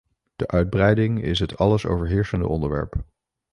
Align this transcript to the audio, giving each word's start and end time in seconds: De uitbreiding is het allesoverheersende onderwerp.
De 0.39 0.47
uitbreiding 0.47 1.19
is 1.21 1.39
het 1.39 1.57
allesoverheersende 1.57 2.47
onderwerp. 2.47 3.03